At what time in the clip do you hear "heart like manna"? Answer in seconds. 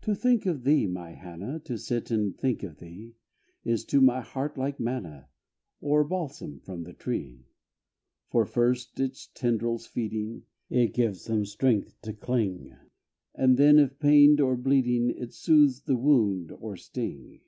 4.22-5.28